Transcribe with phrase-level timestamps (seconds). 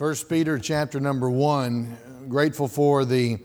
[0.00, 1.94] First Peter chapter number one.
[2.26, 3.38] Grateful for the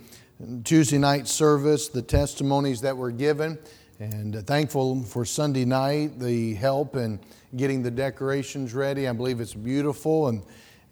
[0.64, 3.60] Tuesday night service, the testimonies that were given,
[4.00, 7.20] and thankful for Sunday night, the help in
[7.58, 9.06] getting the decorations ready.
[9.06, 10.44] I believe it's beautiful and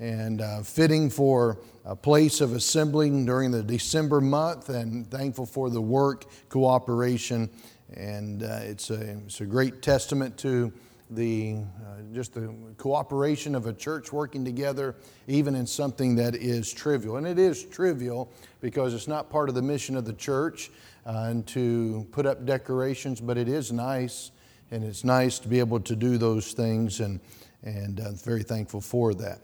[0.01, 5.69] and uh, fitting for a place of assembling during the December month, and thankful for
[5.69, 7.49] the work cooperation.
[7.93, 10.73] And uh, it's, a, it's a great testament to
[11.15, 14.95] the uh, just the cooperation of a church working together,
[15.27, 17.17] even in something that is trivial.
[17.17, 18.31] And it is trivial
[18.61, 20.71] because it's not part of the mission of the church
[21.05, 24.31] uh, and to put up decorations, but it is nice,
[24.71, 27.19] and it's nice to be able to do those things, and
[27.63, 29.39] and uh, very thankful for that,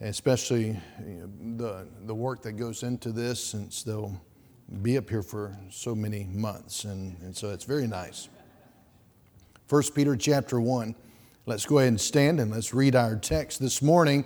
[0.00, 4.20] especially you know, the the work that goes into this, since they'll
[4.80, 8.28] be up here for so many months, and, and so it's very nice.
[9.68, 10.94] 1 Peter chapter 1.
[11.44, 14.24] Let's go ahead and stand and let's read our text this morning.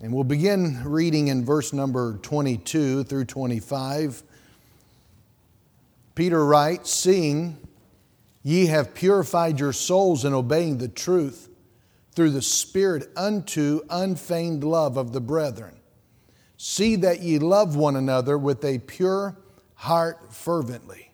[0.00, 4.22] And we'll begin reading in verse number 22 through 25.
[6.14, 7.58] Peter writes, Seeing
[8.44, 11.48] ye have purified your souls in obeying the truth
[12.12, 15.80] through the Spirit unto unfeigned love of the brethren.
[16.56, 19.36] See that ye love one another with a pure
[19.74, 21.10] heart fervently,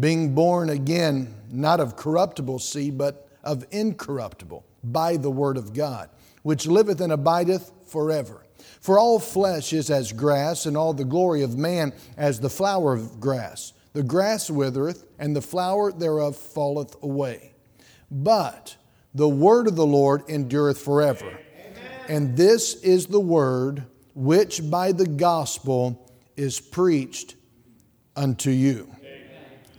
[0.00, 6.10] being born again, not of corruptible seed, but of incorruptible by the word of God,
[6.42, 8.44] which liveth and abideth forever.
[8.80, 12.92] For all flesh is as grass, and all the glory of man as the flower
[12.92, 13.72] of grass.
[13.92, 17.54] The grass withereth, and the flower thereof falleth away.
[18.10, 18.76] But
[19.14, 21.38] the word of the Lord endureth forever.
[22.08, 27.36] And this is the word which by the gospel is preached
[28.16, 28.90] unto you.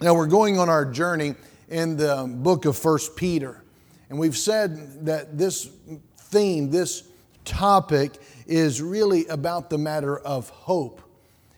[0.02, 1.36] Now we're going on our journey
[1.70, 3.64] in the book of First Peter.
[4.10, 5.70] And we've said that this
[6.18, 7.04] theme, this
[7.44, 8.14] topic,
[8.48, 11.02] is really about the matter of hope.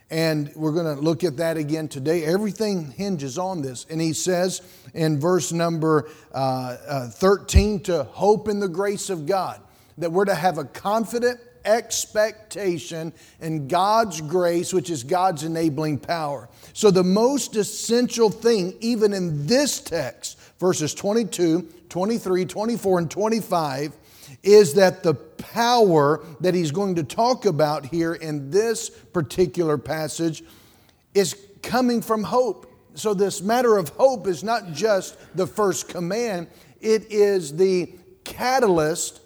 [0.09, 2.23] And we're going to look at that again today.
[2.23, 3.85] Everything hinges on this.
[3.89, 4.61] And he says
[4.93, 9.59] in verse number uh, uh, 13 to hope in the grace of God,
[9.97, 16.49] that we're to have a confident expectation in God's grace, which is God's enabling power.
[16.73, 23.93] So, the most essential thing, even in this text, verses 22, 23, 24, and 25,
[24.43, 30.43] is that the power that he's going to talk about here in this particular passage
[31.13, 32.73] is coming from hope.
[32.95, 36.47] So, this matter of hope is not just the first command,
[36.81, 39.21] it is the catalyst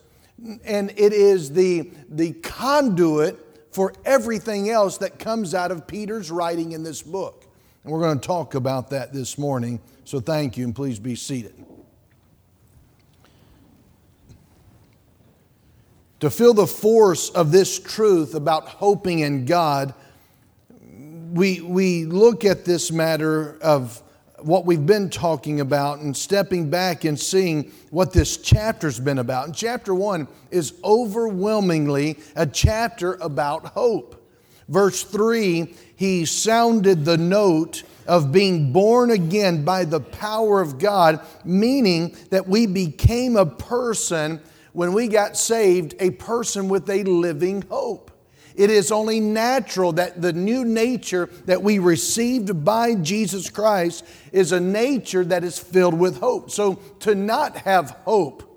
[0.63, 3.37] and it is the, the conduit
[3.71, 7.45] for everything else that comes out of Peter's writing in this book.
[7.83, 9.79] And we're going to talk about that this morning.
[10.03, 11.53] So thank you, and please be seated.
[16.19, 19.93] To feel the force of this truth about hoping in God,
[21.31, 24.03] we, we look at this matter of
[24.43, 29.45] what we've been talking about and stepping back and seeing what this chapter's been about.
[29.45, 34.17] And chapter one is overwhelmingly a chapter about hope.
[34.67, 41.25] Verse three, he sounded the note of being born again by the power of God,
[41.43, 44.41] meaning that we became a person
[44.73, 48.10] when we got saved, a person with a living hope.
[48.55, 54.51] It is only natural that the new nature that we received by Jesus Christ is
[54.51, 56.51] a nature that is filled with hope.
[56.51, 58.47] So to not have hope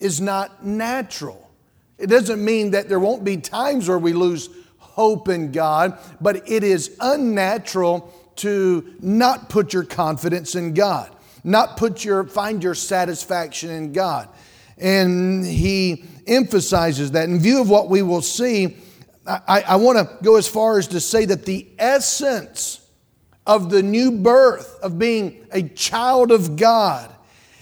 [0.00, 1.50] is not natural.
[1.98, 6.48] It doesn't mean that there won't be times where we lose hope in God, but
[6.48, 12.74] it is unnatural to not put your confidence in God, not put your find your
[12.74, 14.28] satisfaction in God.
[14.76, 18.76] And he emphasizes that in view of what we will see
[19.26, 22.80] I, I want to go as far as to say that the essence
[23.46, 27.14] of the new birth, of being a child of God,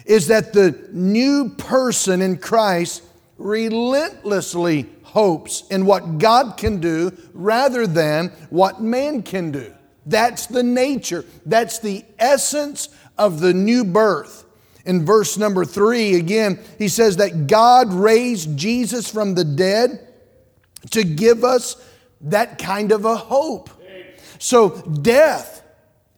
[0.04, 3.02] is that the new person in Christ
[3.38, 9.72] relentlessly hopes in what God can do rather than what man can do.
[10.06, 12.88] That's the nature, that's the essence
[13.18, 14.44] of the new birth.
[14.84, 20.11] In verse number three, again, he says that God raised Jesus from the dead
[20.90, 21.76] to give us
[22.22, 23.70] that kind of a hope.
[24.38, 25.62] So death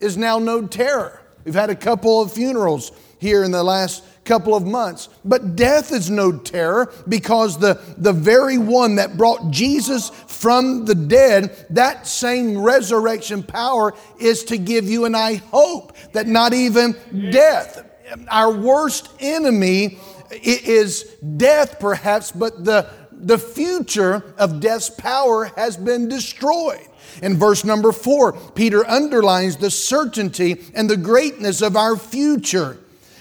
[0.00, 1.20] is now no terror.
[1.44, 5.08] We've had a couple of funerals here in the last couple of months.
[5.25, 10.94] But death is no terror because the, the very one that brought Jesus from the
[10.94, 16.96] dead, that same resurrection power is to give you and I hope that not even
[17.31, 17.87] death,
[18.28, 19.99] our worst enemy
[20.31, 21.05] is
[21.37, 22.88] death perhaps, but the
[23.19, 26.87] the future of death's power has been destroyed.
[27.22, 32.78] In verse number four, Peter underlines the certainty and the greatness of our future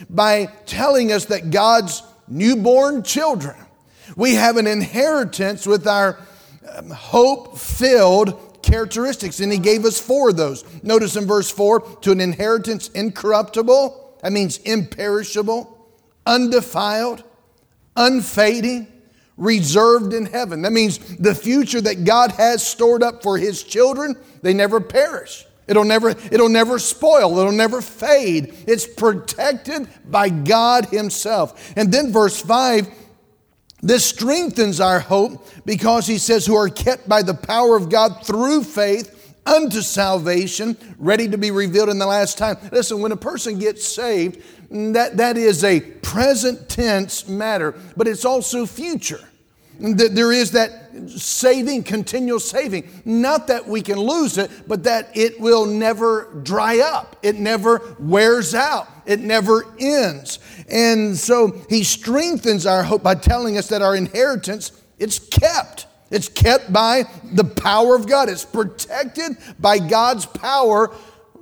[0.09, 3.55] by telling us that God's newborn children,
[4.15, 6.17] we have an inheritance with our
[6.75, 10.63] um, hope filled characteristics, and he gave us four of those.
[10.83, 15.77] Notice in verse 4 to an inheritance incorruptible, that means imperishable,
[16.25, 17.23] undefiled,
[17.95, 18.87] unfading,
[19.37, 20.61] reserved in heaven.
[20.61, 25.45] That means the future that God has stored up for his children, they never perish.
[25.67, 28.53] It'll never, it'll never spoil, it'll never fade.
[28.67, 31.73] It's protected by God Himself.
[31.77, 32.99] And then verse 5
[33.83, 38.25] this strengthens our hope because he says, who are kept by the power of God
[38.25, 42.55] through faith unto salvation, ready to be revealed in the last time.
[42.71, 44.41] Listen, when a person gets saved,
[44.73, 49.19] that, that is a present tense matter, but it's also future.
[49.79, 52.89] That There is that saving, continual saving.
[53.05, 57.17] Not that we can lose it, but that it will never dry up.
[57.23, 58.87] It never wears out.
[59.05, 60.39] It never ends.
[60.69, 65.87] And so he strengthens our hope by telling us that our inheritance, it's kept.
[66.11, 68.29] It's kept by the power of God.
[68.29, 70.91] It's protected by God's power.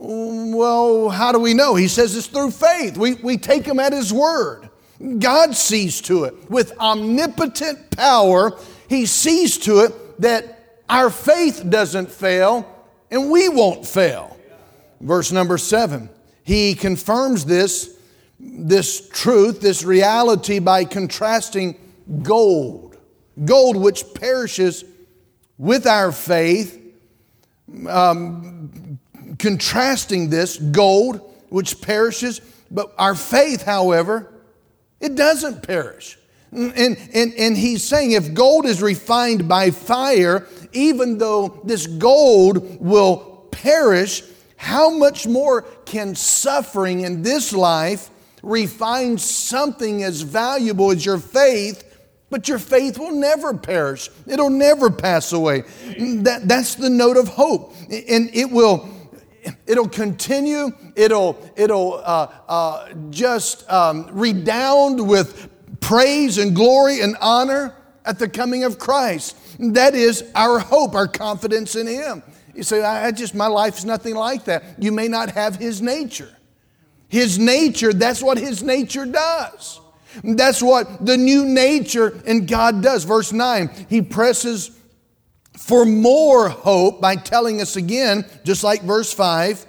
[0.03, 1.75] Well, how do we know?
[1.75, 2.98] He says it's through faith.
[2.98, 4.68] We, we take him at his word.
[5.19, 8.57] God sees to it with omnipotent power.
[8.89, 12.68] He sees to it that our faith doesn't fail
[13.12, 14.36] and we won't fail.
[15.01, 16.09] Verse number seven,
[16.44, 17.95] he confirms this,
[18.39, 21.77] this truth, this reality by contrasting
[22.24, 22.97] gold.
[23.45, 24.83] Gold, which perishes
[25.59, 26.80] with our faith,
[27.88, 28.71] um,
[29.42, 34.32] contrasting this gold, which perishes, but our faith, however,
[35.00, 36.18] it doesn't perish.
[36.52, 42.80] And, and, and he's saying if gold is refined by fire, even though this gold
[42.80, 44.22] will perish,
[44.58, 48.12] how much more can suffering in this life
[48.44, 51.88] refine something as valuable as your faith?
[52.30, 54.10] But your faith will never perish.
[54.28, 55.62] It'll never pass away.
[55.98, 57.74] That, that's the note of hope.
[57.90, 58.88] And it will
[59.68, 65.50] it'll continue, it'll, it'll uh, uh, just um, redound with
[65.80, 69.38] praise and glory and honor at the coming of Christ.
[69.60, 72.24] That is our hope, our confidence in Him.
[72.56, 74.64] You say, I just, my life's nothing like that.
[74.78, 76.36] You may not have His nature.
[77.08, 79.80] His nature, that's what His nature does.
[80.24, 83.06] That's what the new nature in God does.
[83.06, 84.72] Verse 9, He presses
[85.57, 89.65] for more hope by telling us again, just like verse 5,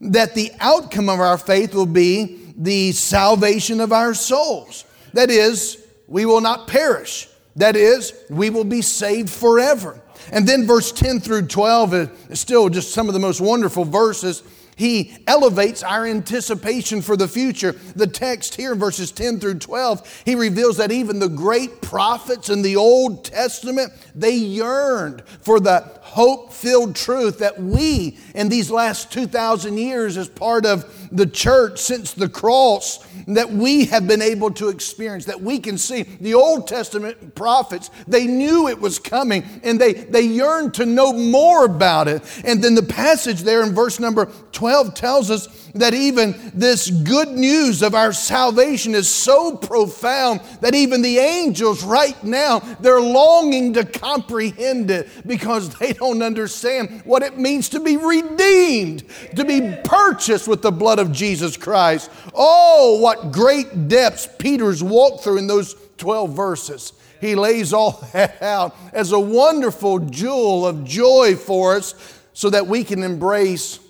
[0.00, 4.84] that the outcome of our faith will be the salvation of our souls.
[5.12, 7.28] That is, we will not perish.
[7.56, 10.00] That is, we will be saved forever.
[10.32, 11.94] And then verse 10 through 12
[12.30, 14.42] is still just some of the most wonderful verses
[14.78, 17.72] he elevates our anticipation for the future.
[17.72, 22.62] The text here verses 10 through 12, he reveals that even the great prophets in
[22.62, 29.12] the Old Testament, they yearned for the hope filled truth that we, in these last
[29.12, 34.50] 2,000 years, as part of the church since the cross, that we have been able
[34.50, 36.02] to experience, that we can see.
[36.02, 41.12] The Old Testament prophets, they knew it was coming and they, they yearned to know
[41.12, 42.22] more about it.
[42.44, 47.28] And then the passage there in verse number 12 tells us that even this good
[47.28, 53.74] news of our salvation is so profound that even the angels right now, they're longing
[53.74, 59.04] to comprehend it because they don't understand what it means to be redeemed,
[59.36, 62.10] to be purchased with the blood of Jesus Christ.
[62.34, 66.92] Oh, what great depths Peter's walked through in those 12 verses.
[67.20, 71.94] He lays all that out as a wonderful jewel of joy for us
[72.32, 73.80] so that we can embrace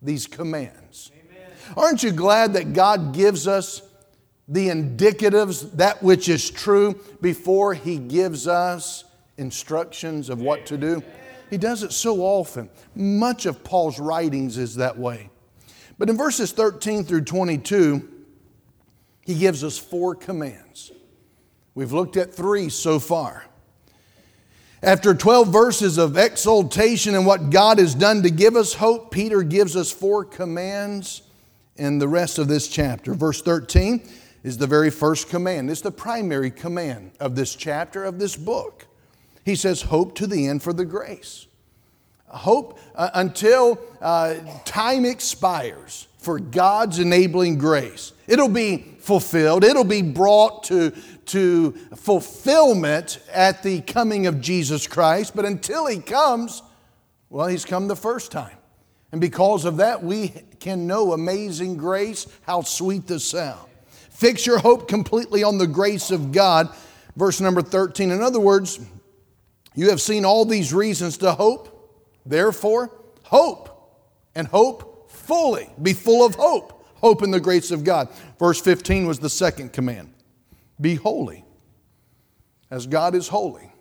[0.00, 1.10] these commands.
[1.76, 3.82] Aren't you glad that God gives us
[4.46, 9.04] the indicatives, that which is true, before He gives us
[9.36, 11.02] instructions of what to do?
[11.50, 12.68] He does it so often.
[12.94, 15.30] Much of Paul's writings is that way.
[15.98, 18.08] But in verses 13 through 22,
[19.22, 20.92] he gives us four commands.
[21.74, 23.44] We've looked at three so far.
[24.82, 29.42] After 12 verses of exaltation and what God has done to give us hope, Peter
[29.42, 31.22] gives us four commands
[31.78, 33.14] in the rest of this chapter.
[33.14, 34.06] Verse 13
[34.42, 35.70] is the very first command.
[35.70, 38.86] It's the primary command of this chapter, of this book.
[39.44, 41.46] He says, Hope to the end for the grace.
[42.26, 48.12] Hope uh, until uh, time expires for God's enabling grace.
[48.26, 50.90] It'll be fulfilled, it'll be brought to,
[51.26, 55.34] to fulfillment at the coming of Jesus Christ.
[55.34, 56.62] But until he comes,
[57.30, 58.57] well, he's come the first time.
[59.12, 63.68] And because of that, we can know amazing grace, how sweet the sound.
[64.10, 66.68] Fix your hope completely on the grace of God.
[67.16, 68.10] Verse number 13.
[68.10, 68.80] In other words,
[69.74, 71.74] you have seen all these reasons to hope.
[72.26, 72.90] Therefore,
[73.22, 73.68] hope
[74.34, 75.70] and hope fully.
[75.80, 76.84] Be full of hope.
[76.96, 78.08] Hope in the grace of God.
[78.38, 80.12] Verse 15 was the second command
[80.80, 81.44] Be holy,
[82.70, 83.72] as God is holy.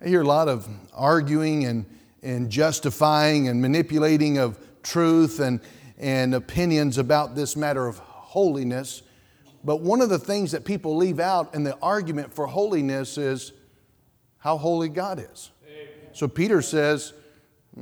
[0.00, 1.86] I hear a lot of arguing and,
[2.26, 5.60] and justifying and manipulating of truth and,
[5.96, 9.02] and opinions about this matter of holiness.
[9.62, 13.52] But one of the things that people leave out in the argument for holiness is
[14.38, 15.50] how holy God is.
[16.12, 17.12] So Peter says,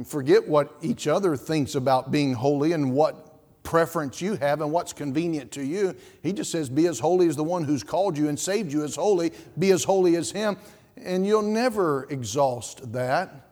[0.05, 3.31] forget what each other thinks about being holy and what
[3.63, 5.97] preference you have and what's convenient to you.
[6.23, 8.85] He just says, Be as holy as the one who's called you and saved you
[8.85, 10.59] as holy, be as holy as Him.
[10.97, 13.45] And you'll never exhaust that.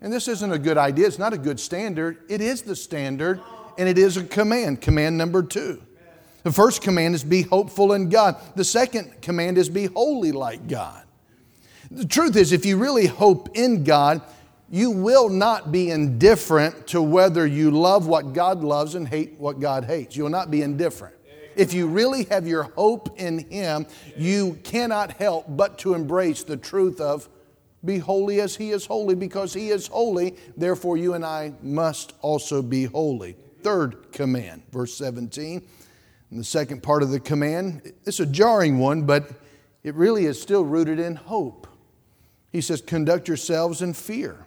[0.00, 2.18] And this isn't a good idea, it's not a good standard.
[2.28, 3.40] It is the standard,
[3.76, 4.80] and it is a command.
[4.80, 5.82] Command number two.
[6.42, 10.68] The first command is be hopeful in God, the second command is be holy like
[10.68, 11.04] God.
[11.90, 14.22] The truth is, if you really hope in God,
[14.70, 19.58] you will not be indifferent to whether you love what God loves and hate what
[19.58, 20.16] God hates.
[20.16, 21.16] You will not be indifferent.
[21.56, 26.56] If you really have your hope in Him, you cannot help but to embrace the
[26.56, 27.28] truth of
[27.84, 30.36] be holy as He is holy because He is holy.
[30.56, 33.36] Therefore, you and I must also be holy.
[33.62, 35.62] Third command, verse 17.
[36.30, 39.30] And the second part of the command, it's a jarring one, but
[39.82, 41.66] it really is still rooted in hope.
[42.52, 44.46] He says, Conduct yourselves in fear.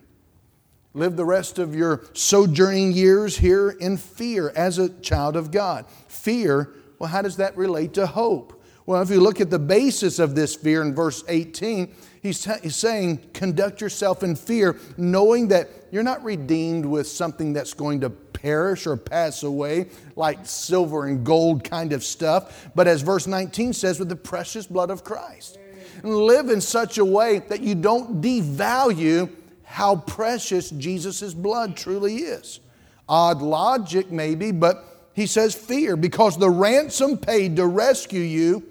[0.94, 5.86] Live the rest of your sojourning years here in fear as a child of God.
[6.08, 8.62] Fear, well, how does that relate to hope?
[8.86, 12.76] Well, if you look at the basis of this fear in verse 18, he's, he's
[12.76, 18.10] saying, conduct yourself in fear, knowing that you're not redeemed with something that's going to
[18.10, 23.74] perish or pass away, like silver and gold kind of stuff, but as verse 19
[23.74, 25.60] says, with the precious blood of Christ.
[26.02, 29.30] And live in such a way that you don't devalue
[29.64, 32.60] how precious Jesus' blood truly is.
[33.08, 38.64] Odd logic, maybe, but he says fear because the ransom paid to rescue you,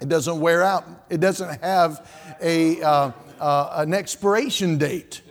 [0.00, 2.08] it doesn't wear out, it doesn't have
[2.40, 5.22] a, uh, uh, an expiration date.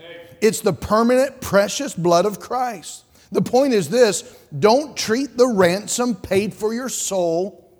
[0.41, 3.05] It's the permanent, precious blood of Christ.
[3.31, 7.71] The point is this don't treat the ransom paid for your soul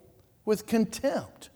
[0.46, 1.50] with contempt.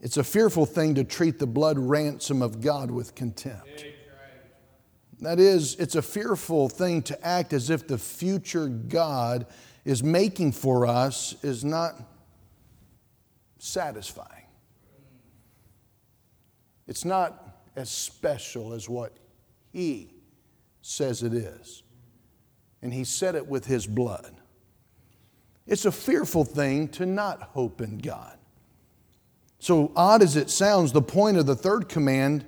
[0.00, 3.84] It's a fearful thing to treat the blood ransom of God with contempt.
[5.20, 9.46] That is, it's a fearful thing to act as if the future God
[9.84, 11.94] is making for us is not
[13.58, 14.41] satisfying.
[16.86, 19.12] It's not as special as what
[19.72, 20.14] He
[20.82, 21.82] says it is.
[22.82, 24.34] And He said it with His blood.
[25.66, 28.36] It's a fearful thing to not hope in God.
[29.58, 32.44] So, odd as it sounds, the point of the third command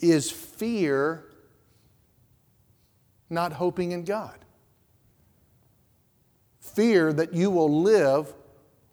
[0.00, 1.26] is fear
[3.28, 4.38] not hoping in God.
[6.60, 8.32] Fear that you will live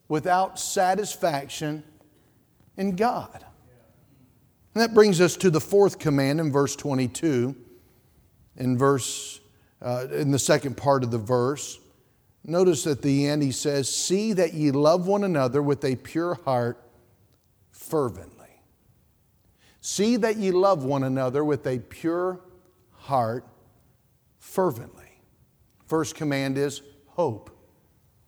[0.08, 1.84] without satisfaction
[2.78, 3.46] in God.
[4.74, 7.56] And that brings us to the fourth command in verse 22.
[8.58, 9.40] In verse,
[9.82, 11.80] uh, in the second part of the verse,
[12.44, 16.36] notice at the end he says, "See that ye love one another with a pure
[16.46, 16.84] heart
[17.84, 18.62] fervently.
[19.82, 22.40] See that ye love one another with a pure
[22.92, 23.46] heart
[24.40, 25.20] fervently.
[25.86, 27.53] First command is hope.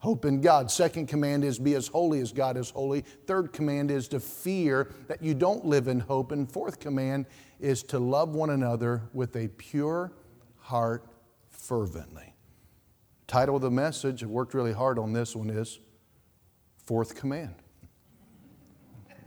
[0.06, 0.70] Hope in God.
[0.70, 3.02] Second command is be as holy as God is holy.
[3.02, 6.32] Third command is to fear that you don't live in hope.
[6.32, 7.26] And fourth command
[7.60, 10.12] is to love one another with a pure
[10.60, 11.08] heart
[11.50, 12.36] fervently.
[13.26, 15.80] Title of the message, I worked really hard on this one, is
[16.84, 17.56] Fourth Command.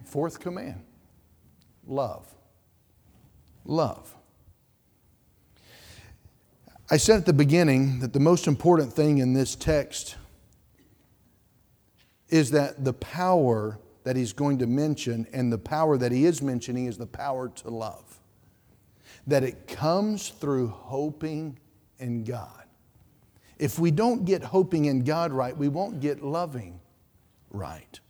[0.05, 0.85] Fourth command
[1.89, 2.33] love.
[3.65, 4.15] Love.
[6.89, 10.15] I said at the beginning that the most important thing in this text
[12.29, 16.43] is that the power that he's going to mention and the power that he is
[16.43, 18.21] mentioning is the power to love.
[19.27, 21.59] That it comes through hoping
[21.99, 22.65] in God.
[23.59, 26.81] If we don't get hoping in God right, we won't get loving
[27.51, 28.01] right.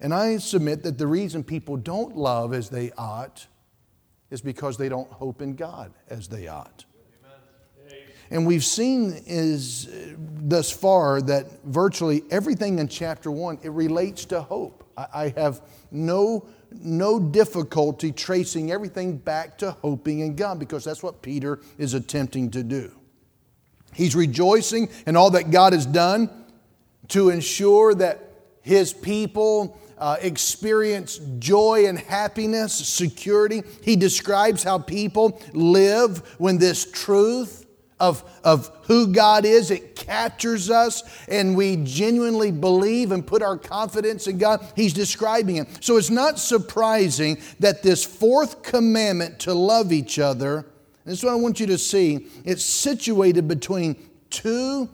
[0.00, 3.46] And I submit that the reason people don't love as they ought
[4.30, 6.84] is because they don't hope in God as they ought.
[8.30, 14.40] And we've seen is thus far that virtually everything in chapter 1 it relates to
[14.40, 14.84] hope.
[14.96, 21.02] I, I have no, no difficulty tracing everything back to hoping in God because that's
[21.02, 22.92] what Peter is attempting to do.
[23.92, 26.30] He's rejoicing in all that God has done
[27.08, 28.20] to ensure that
[28.60, 33.62] his people uh, experience joy and happiness, security.
[33.82, 37.65] He describes how people live when this truth
[37.98, 43.56] of, of who God is, it captures us, and we genuinely believe and put our
[43.56, 44.66] confidence in God.
[44.76, 45.82] He's describing it.
[45.82, 50.66] So it's not surprising that this fourth commandment to love each other,
[51.04, 53.96] this is what I want you to see, it's situated between
[54.28, 54.88] two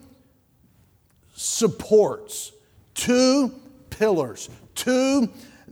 [1.35, 2.53] supports,
[2.95, 3.53] two
[3.91, 5.29] pillars, two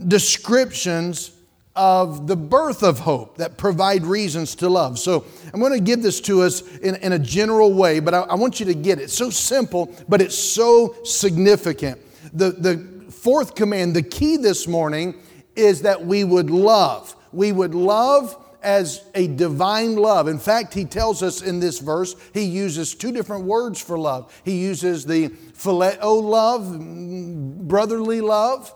[0.09, 1.33] descriptions
[1.77, 4.99] of the birth of hope that provide reasons to love.
[4.99, 8.21] So I'm going to give this to us in, in a general way, but I,
[8.23, 9.05] I, want you to get it.
[9.05, 12.00] It's so simple, but it's so significant.
[12.33, 15.15] The, the fourth command, the key this morning,
[15.55, 17.15] is that we would love.
[17.33, 20.29] We would love as a divine love.
[20.29, 24.39] In fact, he tells us in this verse, he uses two different words for love.
[24.45, 28.75] He uses the phileo love, mm, brotherly love,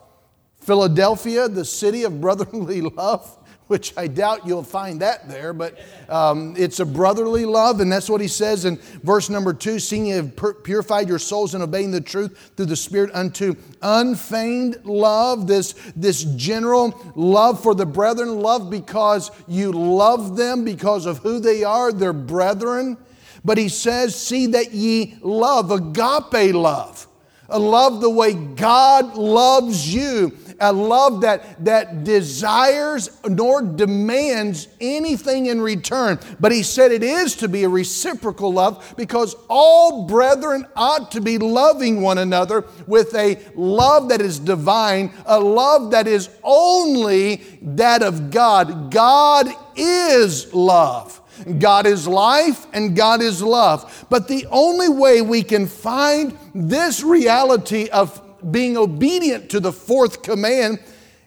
[0.65, 5.79] Philadelphia, the city of brotherly love, which I doubt you'll find that there, but
[6.09, 10.07] um, it's a brotherly love, and that's what he says in verse number two seeing
[10.07, 15.47] you have purified your souls in obeying the truth through the Spirit unto unfeigned love,
[15.47, 21.41] this, this general love for the brethren, love because you love them because of who
[21.41, 22.99] they are, their brethren.
[23.45, 27.07] But he says, See that ye love, agape love,
[27.49, 35.47] a love the way God loves you a love that, that desires nor demands anything
[35.47, 36.19] in return.
[36.41, 41.21] But he said it is to be a reciprocal love because all brethren ought to
[41.21, 47.37] be loving one another with a love that is divine, a love that is only
[47.63, 48.91] that of God.
[48.91, 51.21] God is love.
[51.59, 54.07] God is life and God is love.
[54.09, 60.23] But the only way we can find this reality of being obedient to the fourth
[60.23, 60.79] command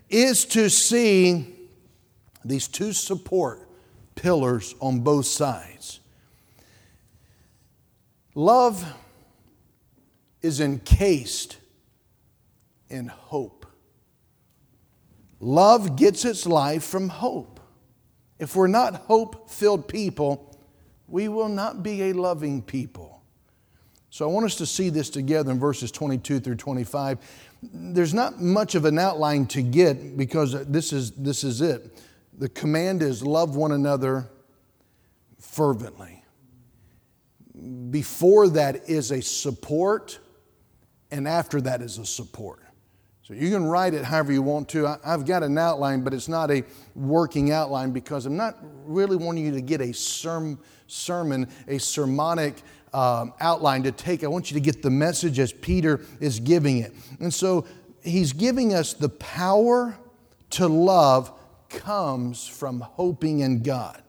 [0.09, 1.53] is to see
[2.45, 3.67] these two support
[4.15, 5.99] pillars on both sides.
[8.35, 8.85] Love
[10.41, 11.57] is encased
[12.89, 13.65] in hope.
[15.39, 17.59] Love gets its life from hope.
[18.39, 20.57] If we're not hope filled people,
[21.07, 23.16] we will not be a loving people.
[24.17, 27.19] So I want us to see this together in verses 22 through 25.
[27.61, 32.01] There's not much of an outline to get because this is, this is it.
[32.35, 34.27] The command is love one another
[35.37, 36.23] fervently.
[37.91, 40.17] Before that is a support,
[41.11, 42.63] and after that is a support.
[43.21, 44.97] So you can write it however you want to.
[45.05, 46.63] I've got an outline, but it's not a
[46.95, 50.57] working outline because I'm not really wanting you to get a sermon,
[51.67, 54.23] a sermonic um, outline to take.
[54.23, 56.93] I want you to get the message as Peter is giving it.
[57.19, 57.65] And so
[58.01, 59.97] he's giving us the power
[60.51, 61.31] to love
[61.69, 64.01] comes from hoping in God.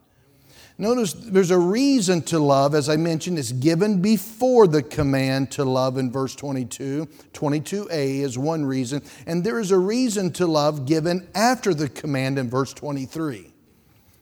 [0.80, 5.64] Notice there's a reason to love, as I mentioned, it's given before the command to
[5.64, 7.06] love in verse 22.
[7.32, 12.38] 22a is one reason, and there is a reason to love given after the command
[12.38, 13.52] in verse 23.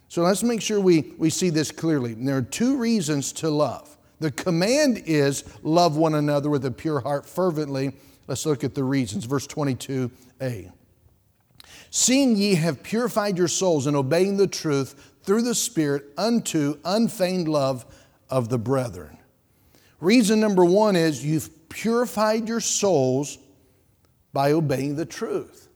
[0.08, 2.14] So let's make sure we, we see this clearly.
[2.14, 3.95] There are two reasons to love.
[4.18, 7.92] The command is love one another with a pure heart fervently.
[8.26, 9.24] Let's look at the reasons.
[9.24, 10.72] Verse 22a.
[11.90, 17.48] Seeing ye have purified your souls in obeying the truth through the Spirit unto unfeigned
[17.48, 17.84] love
[18.28, 19.18] of the brethren.
[20.00, 23.38] Reason number one is you've purified your souls
[24.32, 25.68] by obeying the truth.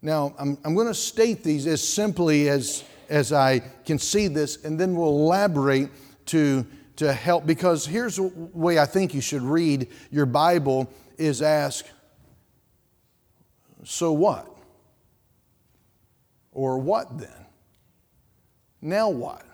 [0.00, 4.64] Now, I'm, I'm going to state these as simply as, as I can see this,
[4.64, 5.90] and then we'll elaborate
[6.26, 6.64] to
[6.98, 11.86] to help because here's the way I think you should read your Bible is ask,
[13.84, 14.52] so what?
[16.50, 17.46] Or what then?
[18.82, 19.44] Now what?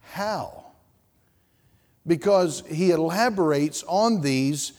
[0.00, 0.72] How?
[2.06, 4.72] Because he elaborates on these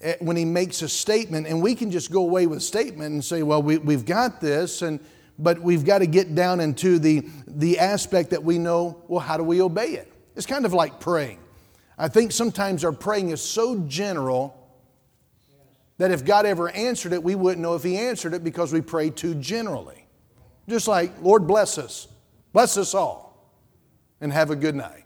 [0.00, 3.12] eh, when he makes a statement, and we can just go away with a statement
[3.12, 5.00] and say, well, we, we've got this, and
[5.40, 9.36] but we've got to get down into the, the aspect that we know, well, how
[9.36, 10.12] do we obey it?
[10.36, 11.38] It's kind of like praying.
[11.98, 14.54] I think sometimes our praying is so general
[15.98, 18.82] that if God ever answered it, we wouldn't know if He answered it because we
[18.82, 20.06] pray too generally.
[20.68, 22.08] Just like, Lord, bless us,
[22.52, 23.50] bless us all,
[24.20, 25.04] and have a good night.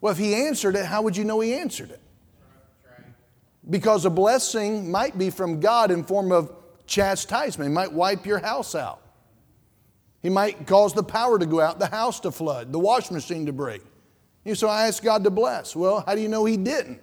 [0.00, 2.00] Well, if He answered it, how would you know He answered it?
[3.68, 6.52] Because a blessing might be from God in form of
[6.86, 7.68] chastisement.
[7.68, 9.00] He might wipe your house out.
[10.22, 13.46] He might cause the power to go out, the house to flood, the wash machine
[13.46, 13.82] to break.
[14.46, 15.74] You so I asked God to bless.
[15.74, 17.00] Well, how do you know He didn't?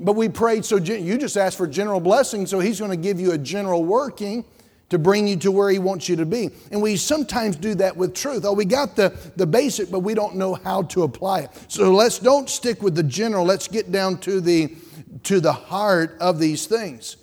[0.00, 3.20] But we prayed so you just asked for general blessing, so He's going to give
[3.20, 4.46] you a general working
[4.88, 6.48] to bring you to where He wants you to be.
[6.70, 8.46] And we sometimes do that with truth.
[8.46, 11.50] Oh, we got the, the basic, but we don't know how to apply it.
[11.68, 13.44] So let's don't stick with the general.
[13.44, 14.74] Let's get down to the
[15.24, 17.18] to the heart of these things.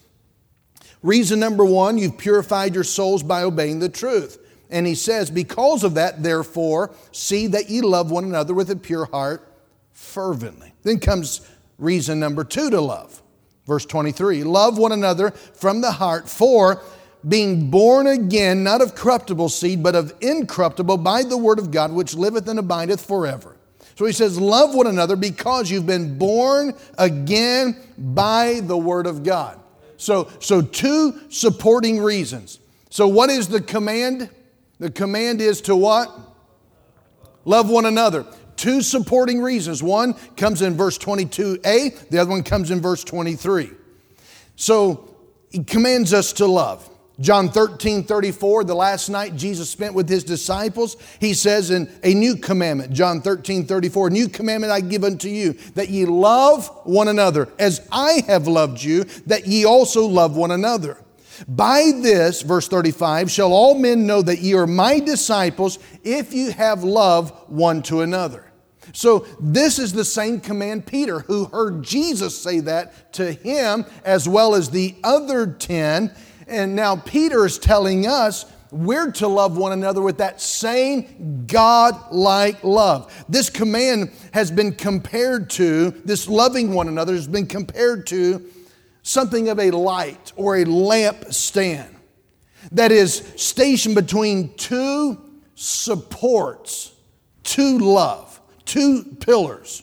[1.02, 4.38] Reason number one, you've purified your souls by obeying the truth.
[4.70, 8.76] And he says, Because of that, therefore, see that ye love one another with a
[8.76, 9.46] pure heart
[9.92, 10.74] fervently.
[10.84, 11.42] Then comes
[11.78, 13.22] reason number two to love.
[13.66, 16.82] Verse 23 Love one another from the heart, for
[17.28, 21.92] being born again, not of corruptible seed, but of incorruptible, by the word of God,
[21.92, 23.58] which liveth and abideth forever.
[23.96, 29.24] So he says, Love one another because you've been born again by the word of
[29.24, 29.60] God.
[29.98, 32.60] So, so two supporting reasons.
[32.90, 34.30] So, what is the command?
[34.80, 36.10] The command is to what?
[37.46, 38.26] Love one another.
[38.56, 39.82] Two supporting reasons.
[39.82, 43.72] One comes in verse 22a, the other one comes in verse 23.
[44.56, 45.16] So,
[45.50, 46.90] he commands us to love.
[47.20, 52.14] John 13, 34, the last night Jesus spent with his disciples, he says in a
[52.14, 57.10] new commandment, John 13, 34, new commandment I give unto you, that ye love one
[57.10, 60.98] another, as I have loved you, that ye also love one another.
[61.48, 66.52] By this, verse 35, shall all men know that ye are my disciples if you
[66.52, 68.46] have love one to another.
[68.94, 74.28] So, this is the same command Peter, who heard Jesus say that to him as
[74.28, 76.12] well as the other 10.
[76.48, 82.12] And now Peter is telling us we're to love one another with that same God
[82.12, 83.12] like love.
[83.28, 88.46] This command has been compared to, this loving one another has been compared to
[89.10, 91.96] something of a light or a lamp stand
[92.72, 95.20] that is stationed between two
[95.56, 96.94] supports,
[97.42, 99.82] two love, two pillars.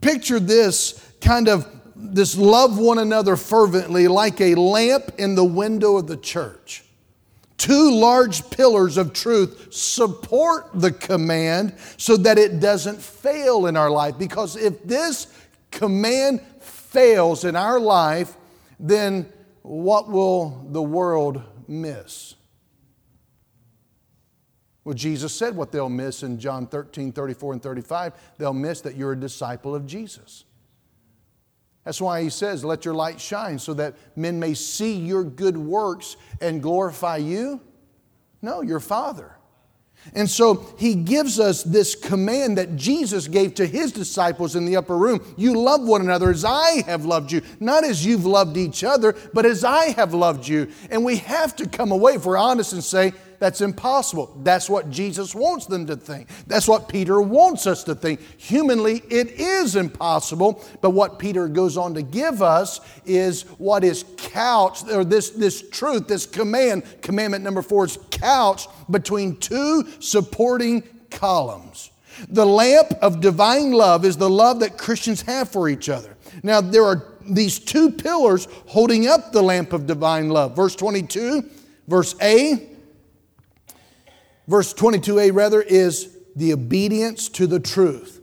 [0.00, 5.96] Picture this kind of this love one another fervently like a lamp in the window
[5.96, 6.84] of the church.
[7.56, 13.90] Two large pillars of truth support the command so that it doesn't fail in our
[13.90, 14.16] life.
[14.16, 15.26] Because if this
[15.72, 16.40] command
[16.88, 18.36] fails in our life,
[18.80, 19.30] then
[19.62, 22.34] what will the world miss?
[24.84, 28.14] Well, Jesus said what they'll miss in John 13, 34, and 35.
[28.38, 30.44] They'll miss that you're a disciple of Jesus.
[31.84, 35.58] That's why he says, Let your light shine so that men may see your good
[35.58, 37.60] works and glorify you.
[38.40, 39.37] No, your Father.
[40.14, 44.76] And so he gives us this command that Jesus gave to his disciples in the
[44.76, 45.20] upper room.
[45.36, 49.14] You love one another as I have loved you, not as you've loved each other,
[49.34, 50.68] but as I have loved you.
[50.90, 54.36] And we have to come away, if we're honest, and say, that's impossible.
[54.42, 56.28] That's what Jesus wants them to think.
[56.46, 58.20] That's what Peter wants us to think.
[58.36, 64.04] Humanly, it is impossible, but what Peter goes on to give us is what is
[64.16, 70.82] couched, or this, this truth, this command, commandment number four is couched between two supporting
[71.10, 71.90] columns.
[72.28, 76.16] The lamp of divine love is the love that Christians have for each other.
[76.42, 80.56] Now, there are these two pillars holding up the lamp of divine love.
[80.56, 81.48] Verse 22,
[81.86, 82.68] verse A,
[84.48, 88.20] verse 22a rather, is the obedience to the truth.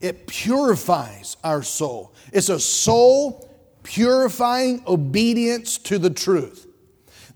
[0.00, 2.14] It purifies our soul.
[2.32, 3.50] It's a soul
[3.82, 6.66] purifying obedience to the truth.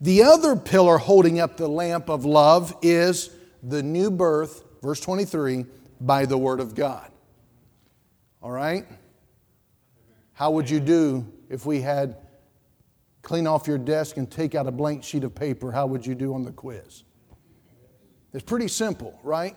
[0.00, 3.31] The other pillar holding up the lamp of love is
[3.62, 5.66] the new birth, verse 23,
[6.00, 7.11] by the Word of God.
[8.42, 8.87] All right?
[10.35, 12.16] How would you do if we had
[13.22, 15.72] clean off your desk and take out a blank sheet of paper?
[15.72, 17.02] How would you do on the quiz?
[18.33, 19.57] It's pretty simple, right?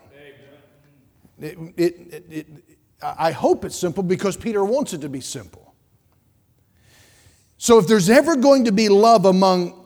[1.39, 2.47] It, it, it,
[3.01, 5.73] I hope it's simple because Peter wants it to be simple.
[7.57, 9.85] So, if there's ever going to be love among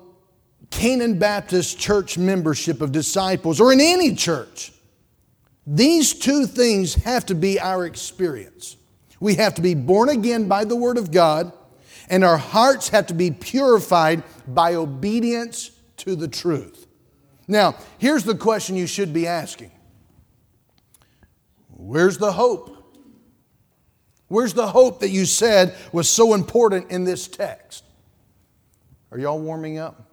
[0.69, 4.71] Canaan Baptist church membership of disciples or in any church,
[5.65, 8.77] these two things have to be our experience.
[9.19, 11.51] We have to be born again by the Word of God,
[12.09, 16.84] and our hearts have to be purified by obedience to the truth.
[17.47, 19.71] Now, here's the question you should be asking
[21.69, 22.71] Where's the hope?
[24.27, 27.83] Where's the hope that you said was so important in this text?
[29.11, 30.11] Are y'all warming up?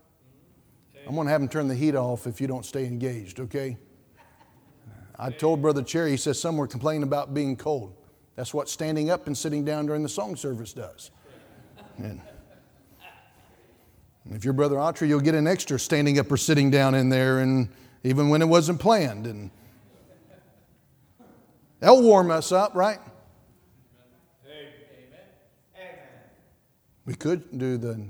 [1.06, 3.76] I'm going to have them turn the heat off if you don't stay engaged, okay?
[5.18, 7.94] I told Brother Cherry, he says, some were complaining about being cold.
[8.36, 11.10] That's what standing up and sitting down during the song service does.
[11.98, 12.20] And
[14.30, 17.40] if you're Brother Autry, you'll get an extra standing up or sitting down in there,
[17.40, 17.68] and
[18.04, 19.26] even when it wasn't planned.
[19.26, 19.50] And
[21.80, 22.98] that'll warm us up, right?
[27.04, 28.08] We could do the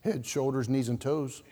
[0.00, 1.42] head, shoulders, knees, and toes.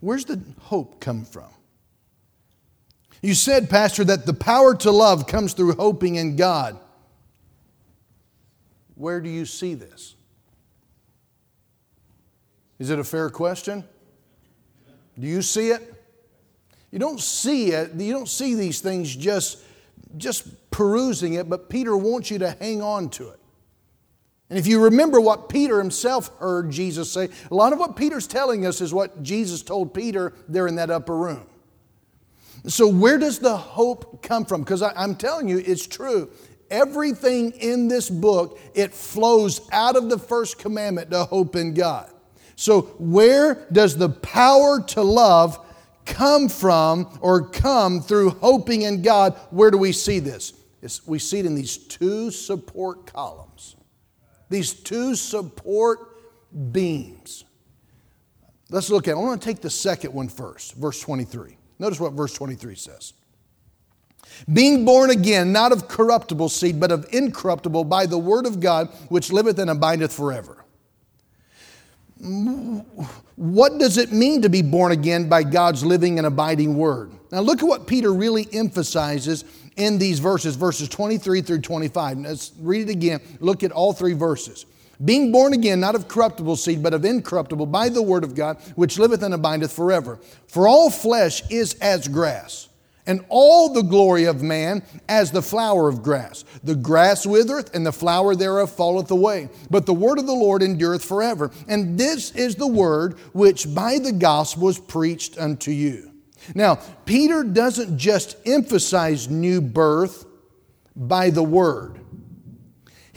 [0.00, 1.50] Where's the hope come from?
[3.22, 6.78] You said, Pastor, that the power to love comes through hoping in God.
[8.94, 10.14] Where do you see this?
[12.78, 13.84] Is it a fair question?
[15.18, 15.94] Do you see it?
[16.90, 19.58] You don't see it, you don't see these things just,
[20.16, 23.38] just perusing it, but Peter wants you to hang on to it.
[24.48, 28.26] And if you remember what Peter himself heard Jesus say, a lot of what Peter's
[28.26, 31.46] telling us is what Jesus told Peter there in that upper room.
[32.66, 34.62] So, where does the hope come from?
[34.62, 36.30] Because I'm telling you, it's true.
[36.70, 42.10] Everything in this book, it flows out of the first commandment to hope in God.
[42.56, 45.64] So, where does the power to love
[46.04, 49.38] come from or come through hoping in God?
[49.50, 50.52] Where do we see this?
[50.82, 53.76] It's, we see it in these two support columns,
[54.48, 56.00] these two support
[56.72, 57.44] beams.
[58.70, 59.14] Let's look at it.
[59.14, 61.57] I want to take the second one first, verse 23.
[61.78, 63.12] Notice what verse 23 says.
[64.52, 68.88] Being born again, not of corruptible seed, but of incorruptible, by the word of God,
[69.08, 70.64] which liveth and abideth forever.
[73.36, 77.12] What does it mean to be born again by God's living and abiding word?
[77.30, 79.44] Now, look at what Peter really emphasizes
[79.76, 82.18] in these verses, verses 23 through 25.
[82.18, 83.20] Let's read it again.
[83.38, 84.66] Look at all three verses.
[85.04, 88.58] Being born again, not of corruptible seed, but of incorruptible, by the word of God,
[88.74, 90.18] which liveth and abideth forever.
[90.48, 92.68] For all flesh is as grass,
[93.06, 96.44] and all the glory of man as the flower of grass.
[96.64, 99.50] The grass withereth, and the flower thereof falleth away.
[99.70, 101.52] But the word of the Lord endureth forever.
[101.68, 106.10] And this is the word which by the gospel was preached unto you.
[106.54, 110.24] Now, Peter doesn't just emphasize new birth
[110.96, 112.00] by the word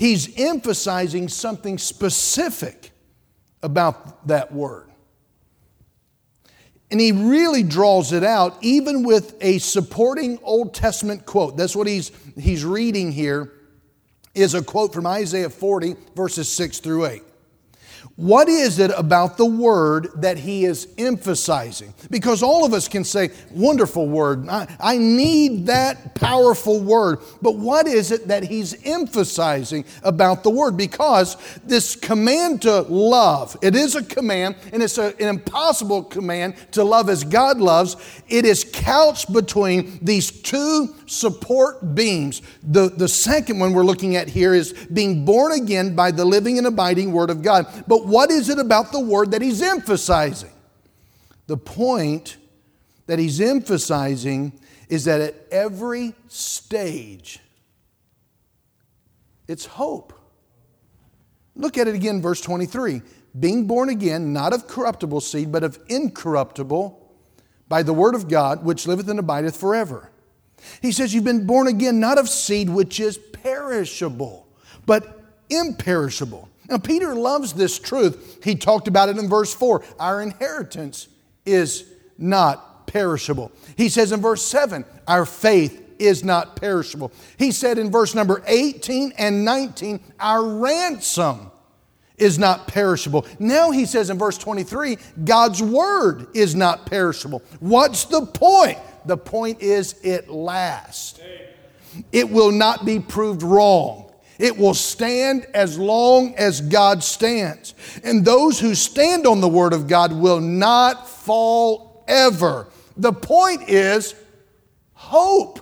[0.02, 2.90] he's emphasizing something specific
[3.62, 4.90] about that word.
[6.90, 11.56] And he really draws it out, even with a supporting Old Testament quote.
[11.56, 13.54] That's what he's, he's reading here,
[14.34, 17.22] is a quote from Isaiah 40, verses 6 through 8.
[18.16, 21.94] What is it about the word that he is emphasizing?
[22.10, 24.48] Because all of us can say, wonderful word.
[24.50, 27.20] I, I, need that powerful word.
[27.42, 30.78] But what is it that he's emphasizing about the word?
[30.78, 36.56] Because this command to love, it is a command, and it's a, an impossible command
[36.74, 37.96] to love as God loves.
[38.28, 42.42] It is couched between these two support beams.
[42.64, 46.58] The, the second one we're looking at here is being born again by the living
[46.58, 47.66] and abiding word of God.
[47.88, 50.52] But what is it about the word that he's emphasizing?
[51.48, 52.38] The point
[53.08, 54.54] that he's emphasizing
[54.90, 57.40] is that at every stage,
[59.48, 60.14] it's hope.
[61.56, 63.02] Look at it again, verse 23.
[63.40, 66.98] Being born again, not of corruptible seed, but of incorruptible,
[67.68, 70.10] by the word of God, which liveth and abideth forever.
[70.82, 74.48] He says, You've been born again, not of seed which is perishable,
[74.86, 78.40] but imperishable now, Peter loves this truth.
[78.44, 79.84] He talked about it in verse 4.
[80.00, 81.10] Our inheritance
[81.46, 81.86] is
[82.18, 83.52] not perishable.
[83.76, 87.12] He says in verse 7, our faith is not perishable.
[87.38, 91.52] He said in verse number 18 and 19, our ransom
[92.18, 93.26] is not perishable.
[93.38, 97.44] Now he says in verse 23, God's word is not perishable.
[97.60, 98.78] What's the point?
[99.06, 101.20] The point is it lasts.
[102.14, 104.11] It will not be proved wrong.
[104.42, 107.76] It will stand as long as God stands.
[108.04, 112.68] And those who stand on the Word of God will not fall ever.
[112.98, 114.16] The point is
[114.94, 115.60] hope.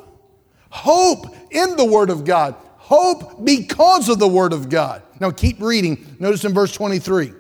[0.70, 2.56] Hope in the Word of God.
[2.78, 5.04] Hope because of the Word of God.
[5.20, 6.16] Now keep reading.
[6.18, 7.34] Notice in verse 23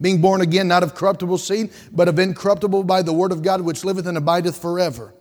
[0.00, 3.62] being born again, not of corruptible seed, but of incorruptible by the Word of God,
[3.62, 5.12] which liveth and abideth forever.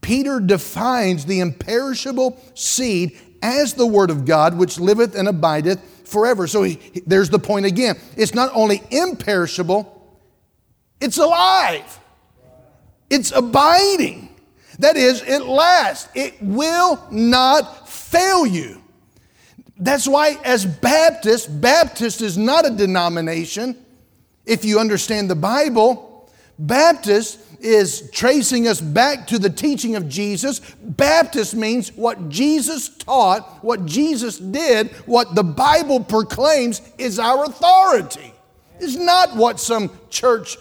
[0.00, 6.46] Peter defines the imperishable seed as the Word of God, which liveth and abideth forever.
[6.46, 7.98] So he, there's the point again.
[8.16, 9.92] It's not only imperishable,
[11.00, 12.00] it's alive,
[13.10, 14.34] it's abiding.
[14.78, 18.82] That is, it lasts, it will not fail you.
[19.78, 23.76] That's why, as Baptists, Baptist is not a denomination.
[24.44, 30.60] If you understand the Bible, Baptist is tracing us back to the teaching of Jesus.
[30.80, 38.32] Baptist means what Jesus taught, what Jesus did, what the Bible proclaims is our authority.
[38.78, 40.56] It's not what some church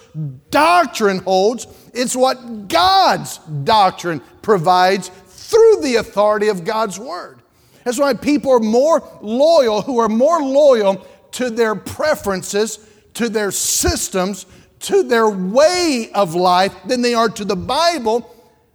[0.50, 7.42] doctrine holds, it's what God's doctrine provides through the authority of God's Word.
[7.84, 12.80] That's why people are more loyal, who are more loyal to their preferences,
[13.16, 14.46] to their systems,
[14.80, 18.30] to their way of life than they are to the Bible.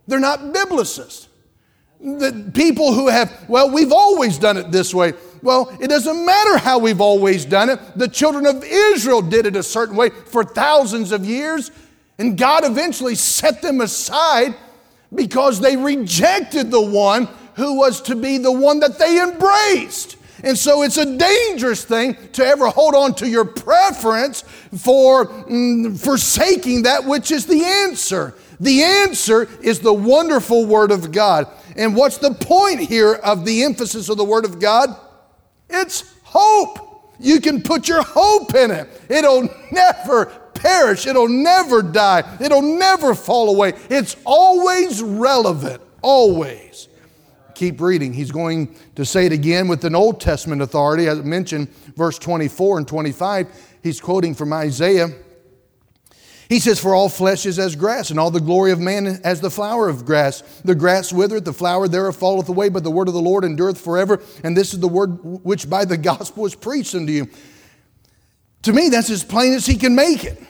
[0.07, 1.29] They're not biblicists.
[2.01, 5.13] The people who have, well, we've always done it this way.
[5.43, 7.79] Well, it doesn't matter how we've always done it.
[7.97, 11.71] The children of Israel did it a certain way for thousands of years,
[12.19, 14.55] and God eventually set them aside
[15.15, 20.17] because they rejected the one who was to be the one that they embraced.
[20.43, 24.43] And so it's a dangerous thing to ever hold on to your preference
[24.77, 28.35] for mm, forsaking that which is the answer.
[28.59, 31.47] The answer is the wonderful Word of God.
[31.77, 34.95] And what's the point here of the emphasis of the Word of God?
[35.69, 36.89] It's hope.
[37.19, 38.89] You can put your hope in it.
[39.09, 41.07] It'll never perish.
[41.07, 42.23] It'll never die.
[42.41, 43.75] It'll never fall away.
[43.89, 46.89] It's always relevant, always.
[47.61, 48.15] Keep reading.
[48.15, 51.09] He's going to say it again with an Old Testament authority.
[51.09, 53.49] As I mentioned, verse 24 and 25,
[53.83, 55.09] he's quoting from Isaiah.
[56.49, 59.43] He says, For all flesh is as grass, and all the glory of man as
[59.43, 60.41] the flower of grass.
[60.65, 63.79] The grass withereth, the flower thereof falleth away, but the word of the Lord endureth
[63.79, 64.23] forever.
[64.43, 67.29] And this is the word which by the gospel is preached unto you.
[68.63, 70.43] To me, that's as plain as he can make it.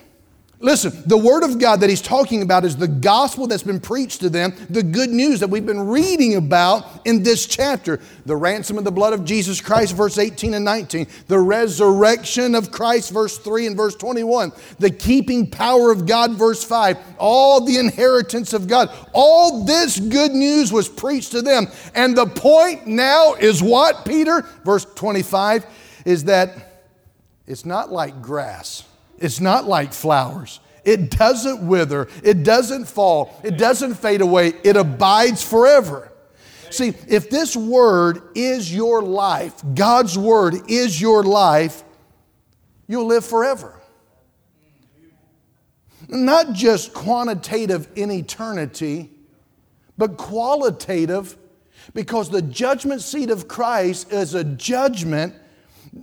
[0.61, 4.21] Listen, the word of God that he's talking about is the gospel that's been preached
[4.21, 7.99] to them, the good news that we've been reading about in this chapter.
[8.27, 11.07] The ransom of the blood of Jesus Christ, verse 18 and 19.
[11.27, 14.51] The resurrection of Christ, verse 3 and verse 21.
[14.77, 16.97] The keeping power of God, verse 5.
[17.17, 18.91] All the inheritance of God.
[19.13, 21.67] All this good news was preached to them.
[21.95, 24.47] And the point now is what, Peter?
[24.63, 25.65] Verse 25
[26.05, 26.85] is that
[27.47, 28.85] it's not like grass
[29.21, 30.59] it's not like flowers.
[30.83, 36.11] It doesn't wither, it doesn't fall, it doesn't fade away, it abides forever.
[36.71, 41.83] See, if this word is your life, God's word is your life,
[42.87, 43.79] you'll live forever.
[46.07, 49.11] Not just quantitative in eternity,
[49.97, 51.37] but qualitative,
[51.93, 55.35] because the judgment seat of Christ is a judgment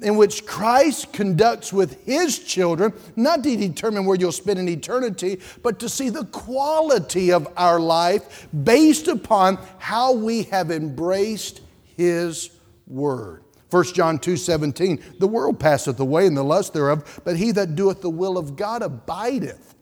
[0.02, 5.40] in which Christ conducts with his children, not to determine where you'll spend an eternity,
[5.62, 11.62] but to see the quality of our life based upon how we have embraced
[11.96, 12.50] his
[12.86, 13.42] word.
[13.70, 17.74] 1 John 2 17, the world passeth away and the lust thereof, but he that
[17.74, 19.74] doeth the will of God abideth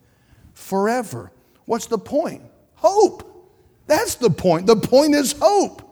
[0.55, 1.33] forever.
[1.67, 2.43] What's the point?
[2.75, 3.33] Hope.
[3.87, 4.67] That's the point.
[4.67, 5.83] The point is hope.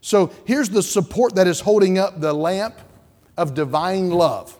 [0.00, 2.74] So here's the support that is holding up the lamp
[3.36, 4.58] of divine love.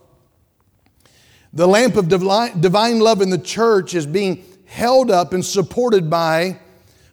[1.52, 6.58] The lamp of divine love in the church is being held up and supported by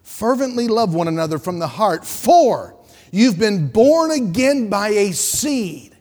[0.02, 2.06] fervently love one another from the heart.
[2.06, 2.74] For
[3.10, 5.94] you've been born again by a seed,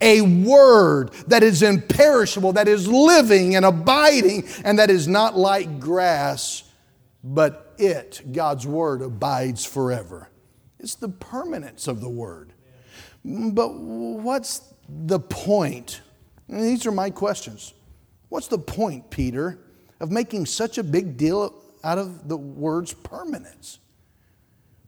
[0.00, 5.80] a word that is imperishable, that is living and abiding, and that is not like
[5.80, 6.64] grass,
[7.24, 10.28] but it, God's word, abides forever.
[10.78, 12.52] It's the permanence of the word.
[13.24, 16.00] But what's the point?
[16.48, 17.74] And these are my questions.
[18.28, 19.58] What's the point, Peter,
[20.00, 23.78] of making such a big deal out of the word's permanence?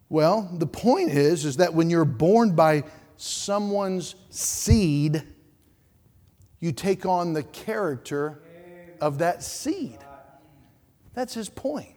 [0.09, 2.85] Well, the point is, is that when you're born by
[3.17, 5.23] someone's seed,
[6.59, 8.43] you take on the character
[9.01, 9.99] of that seed.
[11.15, 11.95] That's his point.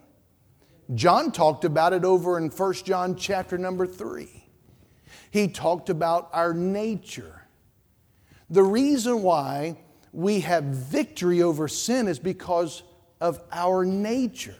[0.93, 4.29] John talked about it over in 1 John chapter number 3.
[5.31, 7.42] He talked about our nature.
[8.49, 9.77] The reason why
[10.11, 12.83] we have victory over sin is because
[13.19, 14.55] of our nature.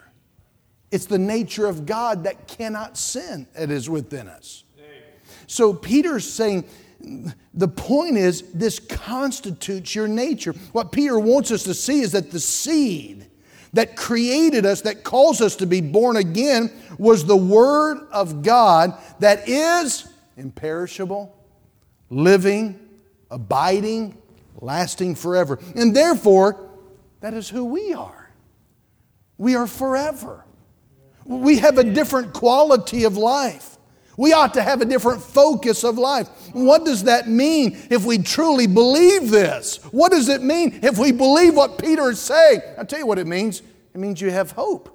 [0.92, 4.64] It's the nature of God that cannot sin that is within us.
[5.48, 6.66] So Peter's saying,
[7.54, 10.54] the point is, this constitutes your nature.
[10.72, 13.28] What Peter wants us to see is that the seed
[13.74, 18.94] that created us, that calls us to be born again, was the Word of God
[19.20, 20.08] that is
[20.38, 21.36] imperishable,
[22.10, 22.80] living,
[23.34, 24.18] abiding,
[24.62, 25.60] lasting forever.
[25.76, 26.70] And therefore,
[27.20, 28.32] that is who we are.
[29.38, 30.46] We are forever.
[31.26, 33.78] We have a different quality of life.
[34.16, 36.28] We ought to have a different focus of life.
[36.54, 39.78] What does that mean if we truly believe this?
[39.92, 42.62] What does it mean if we believe what Peter is saying?
[42.78, 43.64] I'll tell you what it means
[43.94, 44.90] it means you have hope.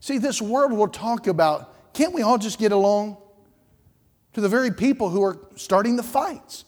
[0.00, 3.16] See, this world will talk about can't we all just get along?
[4.34, 6.64] To the very people who are starting the fights.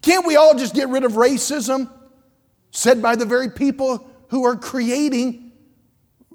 [0.00, 1.90] Can't we all just get rid of racism?
[2.70, 5.52] Said by the very people who are creating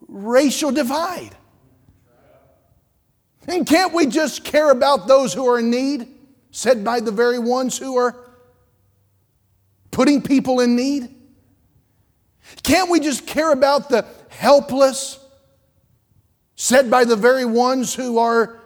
[0.08, 1.36] racial divide.
[3.48, 6.08] And can't we just care about those who are in need?
[6.52, 8.16] Said by the very ones who are
[9.92, 11.14] putting people in need?
[12.64, 15.20] Can't we just care about the helpless?
[16.56, 18.57] Said by the very ones who are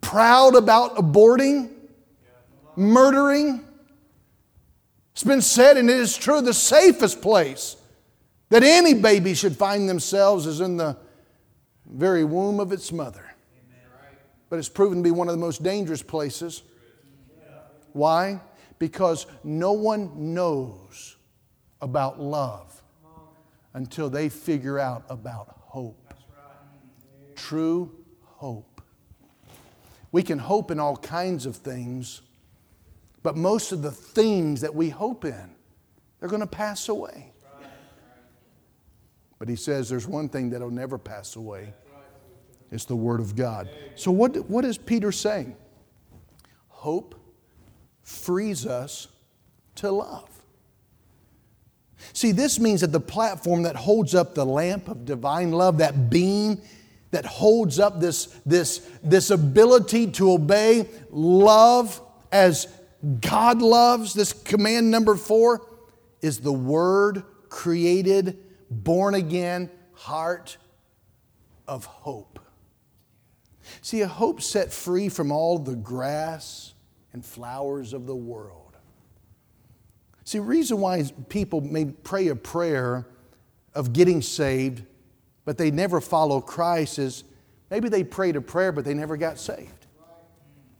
[0.00, 1.70] proud about aborting,
[2.76, 3.64] murdering.
[5.12, 7.76] It's been said, and it is true, the safest place
[8.48, 10.96] that any baby should find themselves is in the
[11.86, 13.26] very womb of its mother.
[14.48, 16.62] But it's proven to be one of the most dangerous places.
[17.92, 18.40] Why?
[18.78, 21.16] Because no one knows
[21.80, 22.82] about love
[23.74, 26.14] until they figure out about hope.
[27.36, 27.92] True
[28.22, 28.69] hope.
[30.12, 32.22] We can hope in all kinds of things,
[33.22, 35.54] but most of the things that we hope in,
[36.18, 37.32] they're going to pass away.
[39.38, 41.72] But he says there's one thing that'll never pass away.
[42.70, 43.68] It's the Word of God.
[43.96, 45.56] So, what, what is Peter saying?
[46.68, 47.14] Hope
[48.02, 49.08] frees us
[49.76, 50.28] to love.
[52.12, 56.10] See, this means that the platform that holds up the lamp of divine love, that
[56.10, 56.60] beam
[57.10, 62.00] that holds up this, this, this ability to obey love
[62.30, 62.68] as
[63.20, 65.66] God loves, this command number four,
[66.20, 68.38] is the Word created,
[68.70, 70.56] born again heart
[71.66, 72.38] of hope.
[73.82, 76.74] See, a hope set free from all the grass
[77.12, 78.76] and flowers of the world.
[80.24, 83.06] See, reason why people may pray a prayer
[83.74, 84.82] of getting saved,
[85.50, 87.24] but they never follow Christ is
[87.70, 89.84] maybe they prayed a prayer, but they never got saved.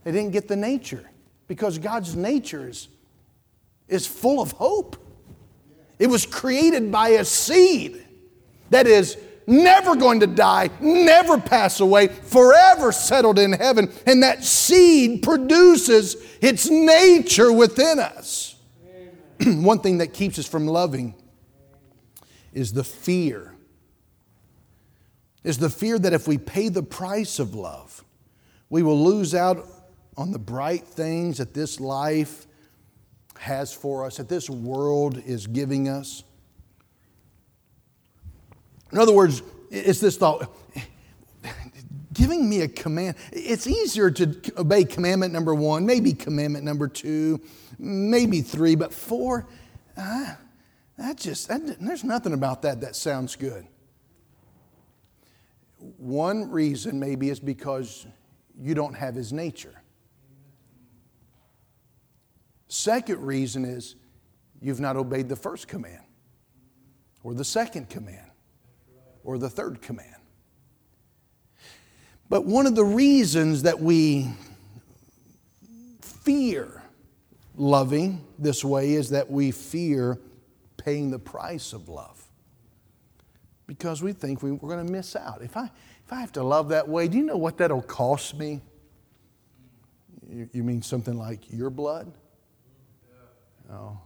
[0.05, 1.11] They didn't get the nature
[1.49, 2.87] because God's nature is,
[3.89, 4.97] is full of hope.
[5.99, 8.07] It was created by a seed
[8.71, 13.93] that is never going to die, never pass away, forever settled in heaven.
[14.07, 18.55] And that seed produces its nature within us.
[19.45, 21.17] One thing that keeps us from loving
[22.53, 23.50] is the fear.
[25.43, 28.05] Is the fear that if we pay the price of love,
[28.69, 29.67] we will lose out
[30.17, 32.47] on the bright things that this life
[33.39, 36.25] has for us, that this world is giving us.
[38.93, 40.51] In other words, it's this thought
[42.13, 43.17] giving me a command.
[43.33, 47.41] It's easier to obey commandment number one, maybe commandment number two,
[47.79, 49.47] maybe three, but four,
[49.97, 50.35] uh,
[50.99, 53.67] that just, that, there's nothing about that that sounds good.
[55.81, 58.07] One reason maybe is because
[58.59, 59.83] you don't have his nature.
[62.69, 63.97] Second reason is
[64.61, 66.05] you've not obeyed the first command,
[67.23, 68.31] or the second command,
[69.25, 70.17] or the third command.
[72.29, 74.31] But one of the reasons that we
[76.01, 76.83] fear
[77.57, 80.19] loving this way is that we fear
[80.77, 82.20] paying the price of love.
[83.71, 85.43] Because we think we, are going to miss out.
[85.43, 85.71] If I,
[86.05, 88.63] if I have to love that way, do you know what that'll cost me?
[90.29, 92.13] You, you mean something like your blood?
[93.69, 93.77] No.
[93.77, 94.01] Oh.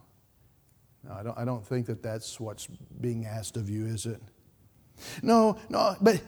[1.03, 2.67] No, I don't, I don't think that that's what's
[3.01, 4.21] being asked of you, is it?
[5.23, 6.21] No, no, but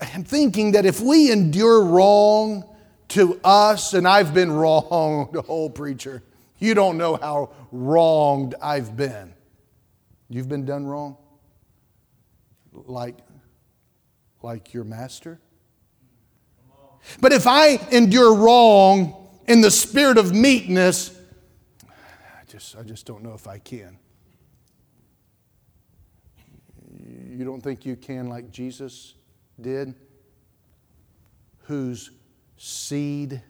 [0.00, 2.64] I'm thinking that if we endure wrong
[3.08, 6.22] to us, and I've been wronged, oh, preacher,
[6.58, 9.34] you don't know how wronged I've been.
[10.30, 11.18] You've been done wrong?
[12.86, 13.18] Like,
[14.42, 15.40] like your master?
[17.20, 21.18] But if I endure wrong in the spirit of meekness,
[21.88, 23.98] I just, I just don't know if I can.
[27.28, 29.14] You don't think you can like Jesus?
[29.60, 29.94] did,
[31.64, 32.10] whose
[32.56, 33.42] seed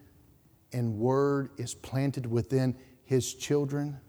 [0.73, 3.99] and word is planted within his children?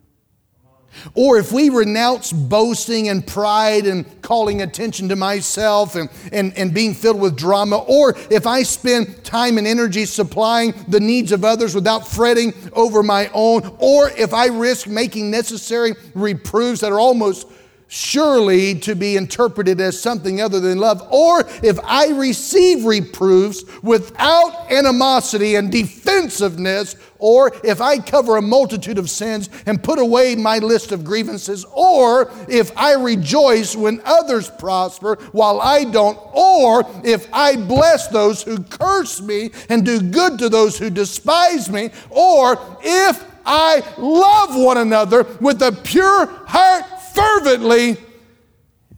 [1.15, 6.73] Or if we renounce boasting and pride and calling attention to myself and, and, and
[6.73, 11.45] being filled with drama, or if I spend time and energy supplying the needs of
[11.45, 17.01] others without fretting over my own, or if I risk making necessary reproofs that are
[17.01, 17.47] almost
[17.93, 24.73] surely to be interpreted as something other than love, or if I receive reproofs without
[24.73, 30.59] animosity and defensiveness, or if I cover a multitude of sins and put away my
[30.59, 37.29] list of grievances, or if I rejoice when others prosper while I don't, or if
[37.31, 42.59] I bless those who curse me and do good to those who despise me, or
[42.83, 46.85] if I love one another with a pure heart
[47.15, 47.97] fervently,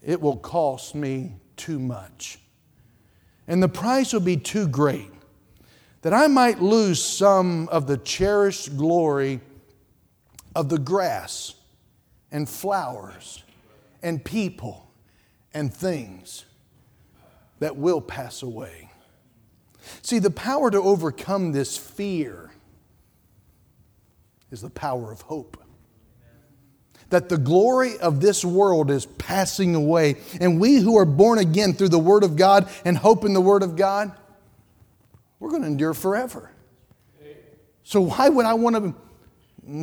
[0.02, 2.38] it will cost me too much.
[3.46, 5.10] And the price will be too great
[6.02, 9.40] that I might lose some of the cherished glory
[10.54, 11.54] of the grass
[12.30, 13.42] and flowers
[14.02, 14.90] and people
[15.54, 16.44] and things
[17.60, 18.90] that will pass away.
[20.02, 22.50] See, the power to overcome this fear
[24.50, 25.63] is the power of hope
[27.10, 30.16] that the glory of this world is passing away.
[30.40, 33.40] And we who are born again through the Word of God and hope in the
[33.40, 34.12] Word of God,
[35.38, 36.50] we're going to endure forever.
[37.82, 38.94] So, why would I want to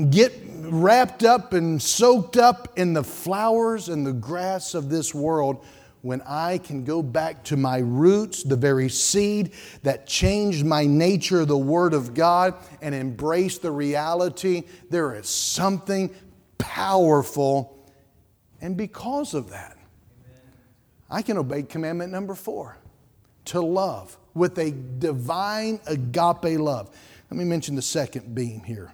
[0.10, 5.64] get wrapped up and soaked up in the flowers and the grass of this world
[6.02, 9.52] when I can go back to my roots, the very seed
[9.84, 16.10] that changed my nature, the Word of God, and embrace the reality there is something
[16.62, 17.78] powerful.
[18.62, 19.78] And because of that,
[21.10, 22.78] I can obey commandment number four
[23.46, 26.96] to love with a divine agape love.
[27.30, 28.94] Let me mention the second beam here.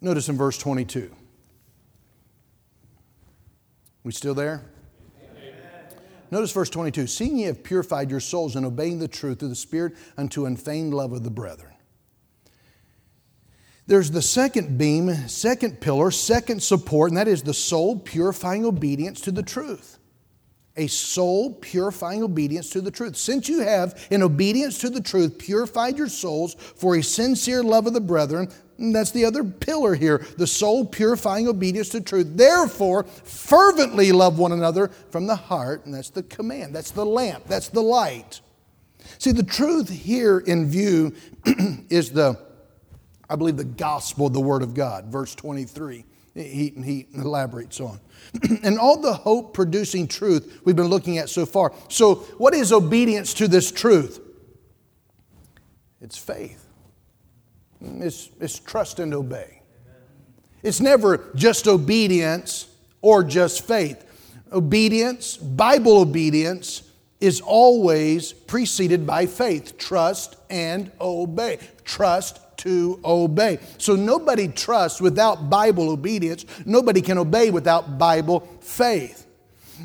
[0.00, 1.14] Notice in verse 22.
[4.04, 4.64] We still there?
[6.32, 9.54] Notice verse 22 Seeing ye have purified your souls in obeying the truth of the
[9.54, 11.71] Spirit unto unfeigned love of the brethren.
[13.86, 19.20] There's the second beam, second pillar, second support, and that is the soul purifying obedience
[19.22, 19.98] to the truth.
[20.76, 23.16] A soul purifying obedience to the truth.
[23.16, 27.86] Since you have, in obedience to the truth, purified your souls for a sincere love
[27.86, 32.28] of the brethren, that's the other pillar here the soul purifying obedience to truth.
[32.34, 37.44] Therefore, fervently love one another from the heart, and that's the command, that's the lamp,
[37.46, 38.40] that's the light.
[39.18, 41.14] See, the truth here in view
[41.90, 42.38] is the
[43.28, 46.04] I believe, the gospel the Word of God, verse 23.
[46.34, 48.00] He, and he elaborates on.
[48.62, 51.74] and all the hope producing truth we've been looking at so far.
[51.88, 54.20] So, what is obedience to this truth?
[56.00, 56.66] It's faith,
[57.80, 59.62] it's, it's trust and obey.
[60.62, 62.68] It's never just obedience
[63.02, 64.04] or just faith.
[64.52, 66.82] Obedience, Bible obedience,
[67.20, 71.58] is always preceded by faith, trust and obey.
[71.84, 73.58] Trust to obey.
[73.78, 76.46] So nobody trusts without Bible obedience.
[76.64, 79.26] Nobody can obey without Bible faith.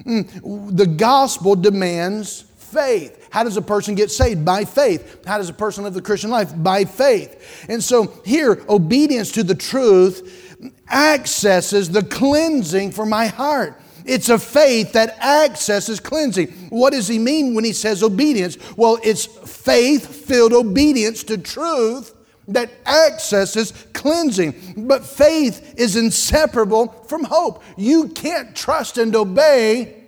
[0.03, 3.29] Mm, the gospel demands faith.
[3.31, 4.45] How does a person get saved?
[4.45, 5.25] By faith.
[5.25, 6.51] How does a person live the Christian life?
[6.55, 7.65] By faith.
[7.67, 10.55] And so here, obedience to the truth
[10.91, 13.81] accesses the cleansing for my heart.
[14.05, 16.47] It's a faith that accesses cleansing.
[16.69, 18.57] What does he mean when he says obedience?
[18.77, 22.13] Well, it's faith filled obedience to truth
[22.47, 24.85] that accesses cleansing.
[24.87, 27.63] But faith is inseparable from hope.
[27.75, 30.03] You can't trust and obey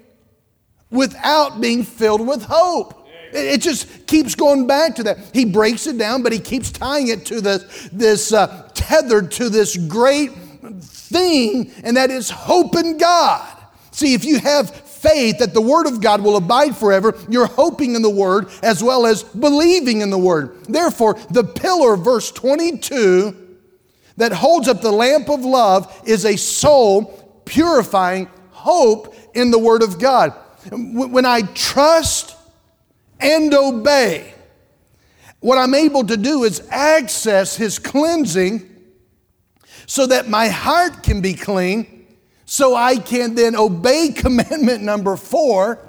[0.90, 3.08] without being filled with hope.
[3.32, 5.18] It just keeps going back to that.
[5.34, 9.50] He breaks it down, but he keeps tying it to this, this uh, tethered to
[9.50, 10.32] this great
[10.82, 13.56] thing, and that is hope in God.
[13.92, 14.72] See, if you have
[15.02, 18.84] faith that the Word of God will abide forever, you're hoping in the Word as
[18.84, 20.66] well as believing in the Word.
[20.66, 23.36] Therefore, the pillar, verse 22,
[24.18, 29.82] that holds up the lamp of love is a soul purifying hope in the Word
[29.82, 30.34] of God.
[30.72, 32.36] When I trust
[33.20, 34.34] and obey,
[35.40, 38.70] what I'm able to do is access His cleansing
[39.86, 41.99] so that my heart can be clean
[42.50, 45.88] so I can then obey commandment number four,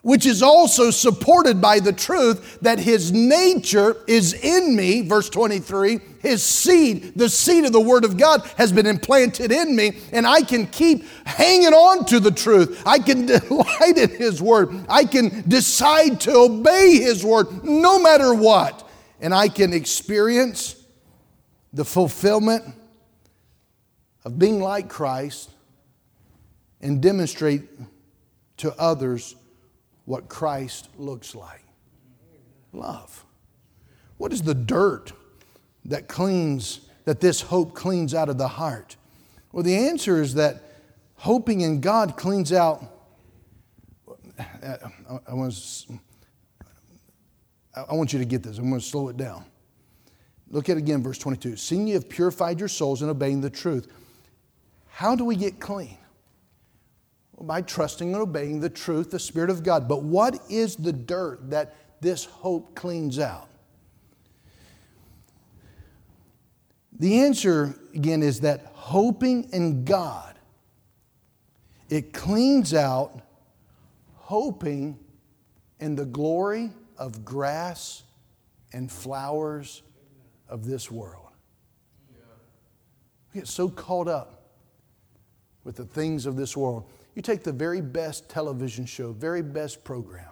[0.00, 6.00] which is also supported by the truth that his nature is in me, verse 23.
[6.20, 10.26] His seed, the seed of the Word of God, has been implanted in me, and
[10.26, 12.82] I can keep hanging on to the truth.
[12.86, 14.86] I can delight in His Word.
[14.88, 18.88] I can decide to obey His Word no matter what.
[19.20, 20.82] And I can experience
[21.74, 22.64] the fulfillment
[24.24, 25.50] of being like Christ
[26.84, 27.62] and demonstrate
[28.58, 29.34] to others
[30.04, 31.64] what Christ looks like.
[32.72, 33.24] Love.
[34.18, 35.12] What is the dirt
[35.86, 38.96] that cleans, that this hope cleans out of the heart?
[39.50, 40.62] Well, the answer is that
[41.16, 42.84] hoping in God cleans out.
[44.38, 45.86] I, want
[47.74, 48.58] I want you to get this.
[48.58, 49.44] I'm going to slow it down.
[50.50, 51.56] Look at again, verse 22.
[51.56, 53.90] Seeing you have purified your souls in obeying the truth.
[54.88, 55.96] How do we get clean?
[57.40, 59.88] By trusting and obeying the truth, the Spirit of God.
[59.88, 63.48] But what is the dirt that this hope cleans out?
[66.98, 70.38] The answer, again, is that hoping in God,
[71.90, 73.20] it cleans out
[74.14, 74.98] hoping
[75.80, 78.04] in the glory of grass
[78.72, 79.82] and flowers
[80.48, 81.26] of this world.
[83.32, 84.52] We get so caught up
[85.64, 86.84] with the things of this world.
[87.14, 90.30] You take the very best television show, very best program.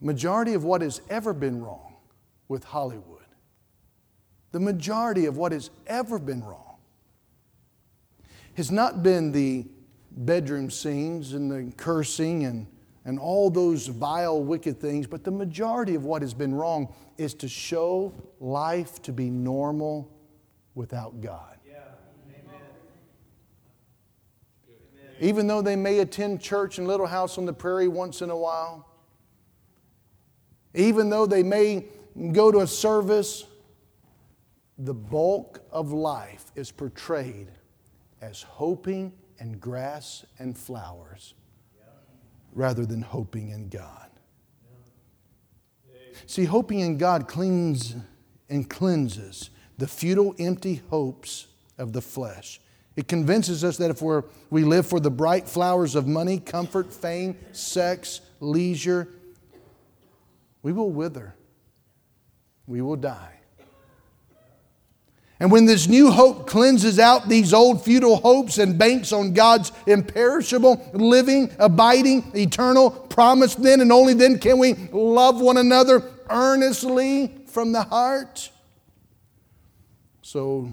[0.00, 1.94] Majority of what has ever been wrong
[2.48, 3.20] with Hollywood,
[4.50, 6.76] the majority of what has ever been wrong
[8.54, 9.66] has not been the
[10.10, 12.66] bedroom scenes and the cursing and
[13.04, 17.34] and all those vile, wicked things, but the majority of what has been wrong is
[17.34, 20.08] to show life to be normal
[20.74, 21.58] without God.
[25.22, 28.36] Even though they may attend church in Little House on the Prairie once in a
[28.36, 28.88] while,
[30.74, 31.86] even though they may
[32.32, 33.44] go to a service,
[34.78, 37.46] the bulk of life is portrayed
[38.20, 41.34] as hoping and grass and flowers
[42.52, 44.10] rather than hoping in God.
[46.26, 47.94] See, hoping in God cleans
[48.50, 51.46] and cleanses the futile, empty hopes
[51.78, 52.60] of the flesh.
[52.94, 56.92] It convinces us that if we're, we live for the bright flowers of money, comfort,
[56.92, 59.08] fame, sex, leisure,
[60.62, 61.34] we will wither.
[62.66, 63.40] We will die.
[65.40, 69.72] And when this new hope cleanses out these old futile hopes and banks on God's
[69.88, 77.34] imperishable, living, abiding, eternal promise, then and only then can we love one another earnestly
[77.46, 78.50] from the heart.
[80.20, 80.72] So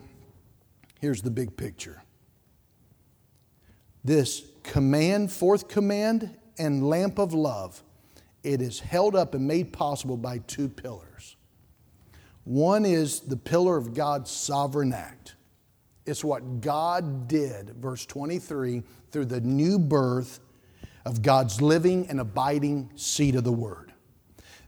[1.02, 2.04] here's the big picture
[4.04, 7.84] this command, fourth command, and lamp of love,
[8.44, 11.36] it is held up and made possible by two pillars.
[12.44, 15.36] One is the pillar of God's sovereign act.
[16.06, 18.82] It's what God did, verse 23,
[19.12, 20.40] through the new birth
[21.06, 23.94] of God's living and abiding seed of the Word.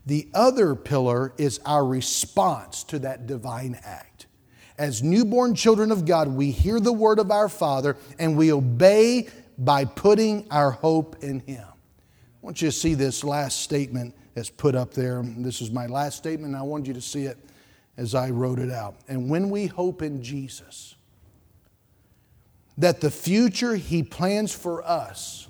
[0.06, 4.11] The other pillar is our response to that divine act.
[4.82, 9.28] As newborn children of God, we hear the word of our Father and we obey
[9.56, 11.62] by putting our hope in Him.
[11.64, 15.22] I want you to see this last statement that's put up there.
[15.24, 17.38] This is my last statement, and I want you to see it
[17.96, 18.96] as I wrote it out.
[19.06, 20.96] And when we hope in Jesus,
[22.76, 25.46] that the future He plans for us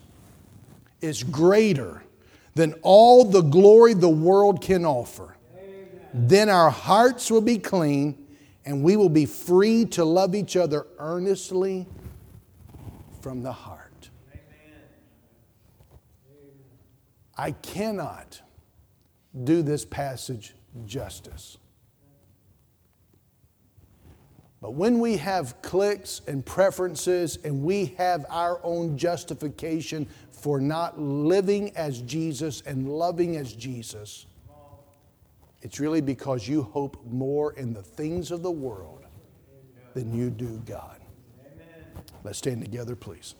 [1.01, 2.03] is greater
[2.55, 5.89] than all the glory the world can offer, Amen.
[6.12, 8.22] then our hearts will be clean
[8.65, 11.87] and we will be free to love each other earnestly
[13.21, 14.11] from the heart.
[14.33, 14.83] Amen.
[17.37, 18.41] I cannot
[19.45, 20.55] do this passage
[20.87, 21.59] justice.
[24.61, 31.01] But when we have clicks and preferences and we have our own justification for not
[31.01, 34.27] living as Jesus and loving as Jesus,
[35.63, 39.05] it's really because you hope more in the things of the world
[39.95, 41.01] than you do God.
[42.25, 43.37] Let's stand together, please.